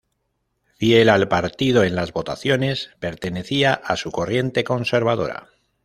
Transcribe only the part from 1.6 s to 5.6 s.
en las votaciones, pertenecía a su corriente conservadora.